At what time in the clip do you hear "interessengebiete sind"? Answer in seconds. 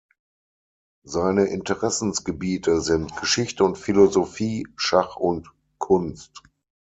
1.45-3.15